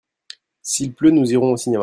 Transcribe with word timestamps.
S'il 0.63 0.95
pleut 0.95 1.11
nous 1.11 1.31
irons 1.31 1.51
au 1.51 1.57
cinéma. 1.57 1.79